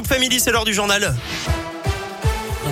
Scoop 0.00 0.14
Family, 0.14 0.40
c'est 0.40 0.50
l'heure 0.50 0.64
du 0.64 0.72
journal. 0.72 1.14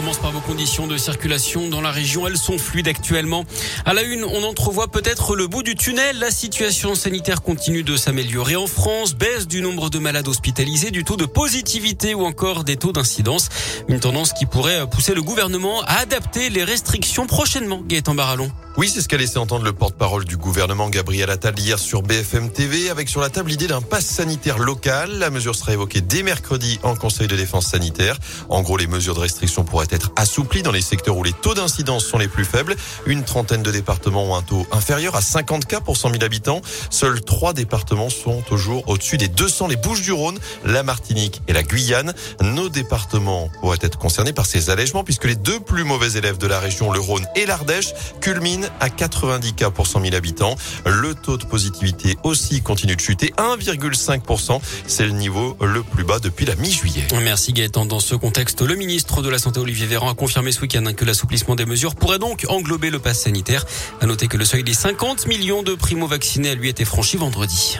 Commence 0.00 0.16
par 0.16 0.32
vos 0.32 0.40
conditions 0.40 0.86
de 0.86 0.96
circulation 0.96 1.68
dans 1.68 1.82
la 1.82 1.90
région. 1.90 2.26
Elles 2.26 2.38
sont 2.38 2.56
fluides 2.56 2.88
actuellement. 2.88 3.44
À 3.84 3.92
la 3.92 4.00
une, 4.00 4.24
on 4.24 4.44
entrevoit 4.44 4.88
peut-être 4.88 5.36
le 5.36 5.46
bout 5.46 5.62
du 5.62 5.74
tunnel. 5.74 6.18
La 6.18 6.30
situation 6.30 6.94
sanitaire 6.94 7.42
continue 7.42 7.82
de 7.82 7.98
s'améliorer 7.98 8.56
en 8.56 8.66
France. 8.66 9.14
Baisse 9.14 9.46
du 9.46 9.60
nombre 9.60 9.90
de 9.90 9.98
malades 9.98 10.26
hospitalisés, 10.26 10.90
du 10.90 11.04
taux 11.04 11.18
de 11.18 11.26
positivité 11.26 12.14
ou 12.14 12.24
encore 12.24 12.64
des 12.64 12.76
taux 12.76 12.92
d'incidence. 12.92 13.50
Une 13.88 14.00
tendance 14.00 14.32
qui 14.32 14.46
pourrait 14.46 14.88
pousser 14.88 15.12
le 15.12 15.20
gouvernement 15.20 15.82
à 15.82 15.98
adapter 15.98 16.48
les 16.48 16.64
restrictions 16.64 17.26
prochainement. 17.26 17.82
Gaëtan 17.86 18.14
Barallon. 18.14 18.50
Oui, 18.76 18.88
c'est 18.88 19.02
ce 19.02 19.08
qu'a 19.08 19.18
laissé 19.18 19.36
entendre 19.36 19.64
le 19.64 19.72
porte-parole 19.74 20.24
du 20.24 20.38
gouvernement 20.38 20.88
Gabriel 20.88 21.28
Attal 21.28 21.58
hier 21.58 21.78
sur 21.78 22.02
BFM 22.02 22.50
TV 22.50 22.88
avec 22.88 23.10
sur 23.10 23.20
la 23.20 23.28
table 23.28 23.50
l'idée 23.50 23.66
d'un 23.66 23.82
pass 23.82 24.06
sanitaire 24.06 24.58
local. 24.58 25.18
La 25.18 25.28
mesure 25.28 25.54
sera 25.56 25.72
évoquée 25.72 26.00
dès 26.00 26.22
mercredi 26.22 26.78
en 26.82 26.94
Conseil 26.94 27.26
de 27.26 27.36
défense 27.36 27.66
sanitaire. 27.66 28.16
En 28.48 28.62
gros, 28.62 28.78
les 28.78 28.86
mesures 28.86 29.16
de 29.16 29.20
restriction 29.20 29.64
pourraient 29.64 29.89
être 29.92 30.10
assouplies 30.16 30.62
dans 30.62 30.72
les 30.72 30.80
secteurs 30.80 31.16
où 31.16 31.22
les 31.22 31.32
taux 31.32 31.54
d'incidence 31.54 32.04
sont 32.04 32.18
les 32.18 32.28
plus 32.28 32.44
faibles. 32.44 32.76
Une 33.06 33.24
trentaine 33.24 33.62
de 33.62 33.70
départements 33.70 34.24
ont 34.24 34.36
un 34.36 34.42
taux 34.42 34.66
inférieur 34.72 35.16
à 35.16 35.20
50 35.20 35.66
cas 35.66 35.80
pour 35.80 35.96
100 35.96 36.10
000 36.12 36.24
habitants. 36.24 36.62
Seuls 36.90 37.20
trois 37.20 37.52
départements 37.52 38.10
sont 38.10 38.42
toujours 38.42 38.88
au-dessus 38.88 39.16
des 39.16 39.28
200, 39.28 39.68
les 39.68 39.76
Bouches-du-Rhône, 39.76 40.38
la 40.64 40.82
Martinique 40.82 41.42
et 41.48 41.52
la 41.52 41.62
Guyane. 41.62 42.14
Nos 42.42 42.68
départements 42.68 43.50
pourraient 43.60 43.78
être 43.80 43.98
concernés 43.98 44.32
par 44.32 44.46
ces 44.46 44.70
allègements 44.70 45.04
puisque 45.04 45.24
les 45.24 45.36
deux 45.36 45.60
plus 45.60 45.84
mauvais 45.84 46.12
élèves 46.12 46.38
de 46.38 46.46
la 46.46 46.60
région, 46.60 46.92
le 46.92 47.00
Rhône 47.00 47.26
et 47.36 47.46
l'Ardèche, 47.46 47.92
culminent 48.20 48.66
à 48.80 48.90
90 48.90 49.54
cas 49.54 49.70
pour 49.70 49.86
100 49.86 50.02
000 50.02 50.14
habitants. 50.14 50.56
Le 50.86 51.14
taux 51.14 51.36
de 51.36 51.44
positivité 51.44 52.16
aussi 52.22 52.62
continue 52.62 52.96
de 52.96 53.00
chuter, 53.00 53.32
1,5%. 53.38 54.60
C'est 54.86 55.04
le 55.04 55.12
niveau 55.12 55.56
le 55.60 55.82
plus 55.82 56.04
bas 56.04 56.18
depuis 56.18 56.46
la 56.46 56.56
mi-juillet. 56.56 57.06
Merci 57.22 57.52
Gaëtan. 57.52 57.86
Dans 57.86 58.00
ce 58.00 58.14
contexte, 58.14 58.62
le 58.62 58.74
ministre 58.74 59.22
de 59.22 59.28
la 59.28 59.38
Santé 59.38 59.60
Olivier 59.70 59.86
Véran 59.86 60.10
a 60.10 60.14
confirmé 60.16 60.50
ce 60.50 60.60
week-end 60.62 60.82
que 60.96 61.04
l'assouplissement 61.04 61.54
des 61.54 61.64
mesures 61.64 61.94
pourrait 61.94 62.18
donc 62.18 62.44
englober 62.48 62.90
le 62.90 62.98
pass 62.98 63.20
sanitaire. 63.20 63.64
À 64.00 64.06
noter 64.06 64.26
que 64.26 64.36
le 64.36 64.44
seuil 64.44 64.64
des 64.64 64.74
50 64.74 65.28
millions 65.28 65.62
de 65.62 65.76
primo-vaccinés 65.76 66.50
a 66.50 66.54
lui 66.56 66.68
été 66.68 66.84
franchi 66.84 67.16
vendredi. 67.16 67.78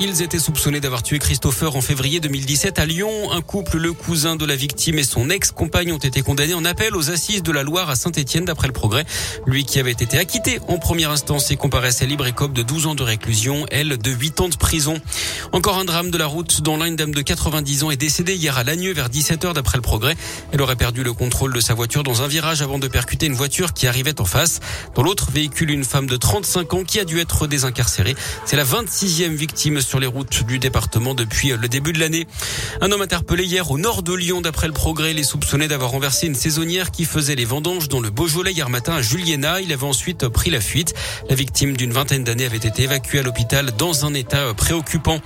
Ils 0.00 0.22
étaient 0.22 0.40
soupçonnés 0.40 0.80
d'avoir 0.80 1.04
tué 1.04 1.20
Christopher 1.20 1.76
en 1.76 1.80
février 1.80 2.18
2017 2.18 2.80
à 2.80 2.84
Lyon. 2.84 3.30
Un 3.30 3.42
couple, 3.42 3.78
le 3.78 3.92
cousin 3.92 4.34
de 4.34 4.44
la 4.44 4.56
victime 4.56 4.98
et 4.98 5.04
son 5.04 5.30
ex-compagne 5.30 5.92
ont 5.92 5.98
été 5.98 6.20
condamnés 6.22 6.54
en 6.54 6.64
appel 6.64 6.96
aux 6.96 7.10
assises 7.10 7.44
de 7.44 7.52
la 7.52 7.62
Loire 7.62 7.88
à 7.90 7.94
Saint-Etienne 7.94 8.44
d'après 8.44 8.66
le 8.66 8.72
progrès. 8.72 9.04
Lui 9.46 9.64
qui 9.64 9.78
avait 9.78 9.92
été 9.92 10.18
acquitté 10.18 10.58
en 10.66 10.78
première 10.78 11.12
instance 11.12 11.52
et 11.52 11.56
comparaissait 11.56 12.06
libre 12.06 12.26
et 12.26 12.32
de 12.32 12.62
12 12.62 12.86
ans 12.88 12.96
de 12.96 13.04
réclusion, 13.04 13.66
elle 13.70 13.96
de 13.96 14.10
8 14.10 14.40
ans 14.40 14.48
de 14.48 14.56
prison. 14.56 15.00
Encore 15.52 15.78
un 15.78 15.84
drame 15.84 16.10
de 16.10 16.18
la 16.18 16.26
route 16.26 16.60
dont 16.62 16.76
l'une 16.76 16.96
dame 16.96 17.14
de 17.14 17.22
90 17.22 17.84
ans 17.84 17.90
est 17.92 17.96
décédée 17.96 18.34
hier 18.34 18.58
à 18.58 18.64
Lagneux 18.64 18.92
vers 18.92 19.08
17h 19.08 19.52
d'après 19.52 19.78
le 19.78 19.82
progrès. 19.82 20.16
Elle 20.50 20.60
aurait 20.60 20.74
perdu 20.74 21.04
le 21.04 21.12
contrôle 21.12 21.52
de 21.52 21.60
sa 21.60 21.74
voiture 21.74 22.02
dans 22.02 22.22
un 22.22 22.26
virage 22.26 22.62
avant 22.62 22.80
de 22.80 22.88
percuter 22.88 23.26
une 23.26 23.34
voiture 23.34 23.72
qui 23.72 23.86
arrivait 23.86 24.20
en 24.20 24.24
face. 24.24 24.58
Dans 24.96 25.04
l'autre 25.04 25.30
véhicule, 25.30 25.70
une 25.70 25.84
femme 25.84 26.08
de 26.08 26.16
35 26.16 26.74
ans 26.74 26.82
qui 26.82 26.98
a 26.98 27.04
dû 27.04 27.20
être 27.20 27.46
désincarcérée. 27.46 28.16
C'est 28.44 28.56
la 28.56 28.64
26e 28.64 29.34
victime 29.34 29.80
sur 29.84 30.00
les 30.00 30.06
routes 30.06 30.44
du 30.44 30.58
département 30.58 31.14
depuis 31.14 31.50
le 31.50 31.68
début 31.68 31.92
de 31.92 32.00
l'année. 32.00 32.26
Un 32.80 32.90
homme 32.90 33.02
interpellé 33.02 33.44
hier 33.44 33.70
au 33.70 33.78
nord 33.78 34.02
de 34.02 34.12
Lyon 34.12 34.40
d'après 34.40 34.66
le 34.66 34.72
progrès. 34.72 35.12
Il 35.12 35.18
est 35.18 35.24
soupçonné 35.24 35.68
d'avoir 35.68 35.90
renversé 35.90 36.26
une 36.26 36.34
saisonnière 36.34 36.90
qui 36.90 37.04
faisait 37.04 37.34
les 37.34 37.44
vendanges 37.44 37.88
dans 37.88 38.00
le 38.00 38.10
Beaujolais 38.10 38.52
hier 38.52 38.68
matin 38.70 38.94
à 38.94 39.02
Juliena. 39.02 39.60
Il 39.60 39.72
avait 39.72 39.84
ensuite 39.84 40.26
pris 40.28 40.50
la 40.50 40.60
fuite. 40.60 40.94
La 41.28 41.34
victime 41.34 41.76
d'une 41.76 41.92
vingtaine 41.92 42.24
d'années 42.24 42.46
avait 42.46 42.56
été 42.56 42.82
évacuée 42.82 43.20
à 43.20 43.22
l'hôpital 43.22 43.72
dans 43.76 44.04
un 44.04 44.14
état 44.14 44.54
préoccupant. 44.54 45.20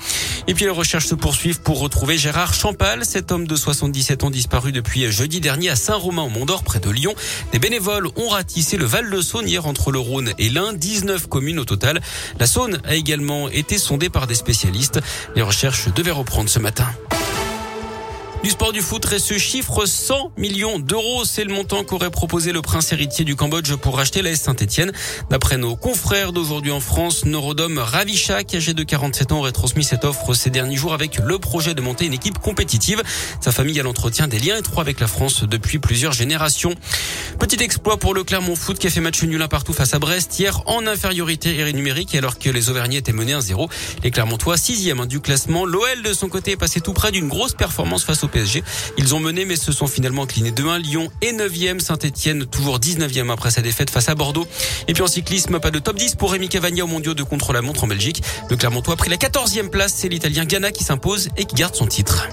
Et 0.46 0.54
puis 0.54 0.64
les 0.64 0.70
recherches 0.70 1.06
se 1.06 1.14
poursuivent 1.14 1.60
pour 1.60 1.80
retrouver 1.80 2.18
Gérard 2.18 2.54
Champal, 2.54 3.04
cet 3.04 3.32
homme 3.32 3.46
de 3.46 3.56
77 3.56 4.24
ans 4.24 4.30
disparu 4.30 4.72
depuis 4.72 5.10
jeudi 5.10 5.40
dernier 5.40 5.70
à 5.70 5.76
Saint-Romain 5.76 6.22
au 6.22 6.28
Mont-d'Or 6.28 6.64
près 6.64 6.80
de 6.80 6.90
Lyon. 6.90 7.14
Des 7.52 7.58
bénévoles 7.58 8.08
ont 8.16 8.28
ratissé 8.28 8.76
le 8.76 8.84
Val 8.84 9.08
de 9.10 9.20
Saône 9.20 9.48
hier 9.48 9.66
entre 9.66 9.90
le 9.90 9.98
Rhône 9.98 10.32
et 10.38 10.48
l'Ain, 10.48 10.72
19 10.72 11.28
communes 11.28 11.58
au 11.58 11.64
total. 11.64 12.00
La 12.38 12.46
Saône 12.46 12.80
a 12.84 12.94
également 12.94 13.48
été 13.48 13.78
sondée 13.78 14.08
par 14.08 14.26
des 14.26 14.34
Les 15.34 15.42
recherches 15.42 15.88
devaient 15.94 16.10
reprendre 16.10 16.48
ce 16.48 16.58
matin. 16.58 16.86
Du 18.48 18.52
sport 18.52 18.72
du 18.72 18.80
foot 18.80 19.04
reste 19.04 19.26
ce 19.26 19.36
chiffre 19.36 19.84
100 19.84 20.32
millions 20.38 20.78
d'euros. 20.78 21.26
C'est 21.26 21.44
le 21.44 21.52
montant 21.52 21.84
qu'aurait 21.84 22.10
proposé 22.10 22.50
le 22.50 22.62
prince 22.62 22.90
héritier 22.92 23.26
du 23.26 23.36
Cambodge 23.36 23.74
pour 23.74 23.98
racheter 23.98 24.22
la 24.22 24.34
Saint-Etienne. 24.34 24.90
D'après 25.28 25.58
nos 25.58 25.76
confrères 25.76 26.32
d'aujourd'hui 26.32 26.72
en 26.72 26.80
France, 26.80 27.26
Norodom 27.26 27.76
Ravichak, 27.76 28.54
âgé 28.54 28.72
de 28.72 28.82
47 28.82 29.32
ans, 29.32 29.40
aurait 29.40 29.52
transmis 29.52 29.84
cette 29.84 30.06
offre 30.06 30.32
ces 30.32 30.48
derniers 30.48 30.76
jours 30.76 30.94
avec 30.94 31.18
le 31.18 31.38
projet 31.38 31.74
de 31.74 31.82
monter 31.82 32.06
une 32.06 32.14
équipe 32.14 32.38
compétitive. 32.38 33.02
Sa 33.42 33.52
famille 33.52 33.78
a 33.80 33.82
l'entretien 33.82 34.28
des 34.28 34.38
liens 34.38 34.56
étroits 34.56 34.80
avec 34.80 34.98
la 34.98 35.08
France 35.08 35.44
depuis 35.44 35.78
plusieurs 35.78 36.12
générations. 36.12 36.74
Petit 37.38 37.62
exploit 37.62 37.98
pour 37.98 38.14
le 38.14 38.24
Clermont 38.24 38.56
Foot 38.56 38.78
qui 38.78 38.86
a 38.86 38.90
fait 38.90 39.02
match 39.02 39.22
nul 39.24 39.42
un 39.42 39.48
partout 39.48 39.74
face 39.74 39.92
à 39.92 39.98
Brest 39.98 40.38
hier 40.38 40.62
en 40.64 40.86
infériorité 40.86 41.70
numérique 41.74 42.14
alors 42.14 42.38
que 42.38 42.48
les 42.48 42.70
Auvergnats 42.70 43.00
étaient 43.00 43.12
menés 43.12 43.34
1-0. 43.34 43.68
Les 44.02 44.10
Clermontois, 44.10 44.56
sixième 44.56 45.04
du 45.04 45.20
classement. 45.20 45.66
L'OL 45.66 46.02
de 46.02 46.14
son 46.14 46.30
côté 46.30 46.52
est 46.52 46.56
passé 46.56 46.80
tout 46.80 46.94
près 46.94 47.12
d'une 47.12 47.28
grosse 47.28 47.52
performance 47.52 48.04
face 48.04 48.24
au 48.24 48.28
Ils 48.96 49.14
ont 49.14 49.20
mené 49.20 49.44
mais 49.44 49.56
se 49.56 49.72
sont 49.72 49.86
finalement 49.86 50.24
inclinés 50.24 50.50
2-1. 50.50 50.78
Lyon 50.78 51.10
est 51.22 51.32
9e, 51.32 51.80
Saint-Etienne 51.80 52.46
toujours 52.46 52.78
19e 52.78 53.30
après 53.32 53.50
sa 53.50 53.62
défaite 53.62 53.90
face 53.90 54.08
à 54.08 54.14
Bordeaux. 54.14 54.46
Et 54.86 54.94
puis 54.94 55.02
en 55.02 55.06
cyclisme, 55.06 55.58
pas 55.60 55.70
de 55.70 55.78
top 55.78 55.96
10 55.96 56.14
pour 56.16 56.32
Rémi 56.32 56.48
Cavagna 56.48 56.84
au 56.84 56.86
mondiaux 56.86 57.14
de 57.14 57.22
contre-la-montre 57.22 57.84
en 57.84 57.86
Belgique. 57.86 58.22
Le 58.50 58.56
Clermontois 58.56 58.94
a 58.94 58.96
pris 58.96 59.10
la 59.10 59.16
14e 59.16 59.68
place. 59.68 59.94
C'est 59.96 60.08
l'Italien 60.08 60.44
Ghana 60.44 60.72
qui 60.72 60.84
s'impose 60.84 61.28
et 61.36 61.44
qui 61.44 61.54
garde 61.54 61.74
son 61.74 61.86
titre. 61.86 62.28